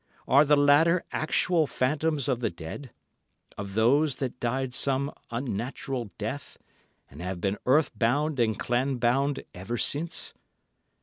[0.27, 2.89] Are the latter actual phantoms of the dead;
[3.55, 6.57] of those that died some unnatural death,
[7.11, 10.33] and have been earth bound and clan bound ever since?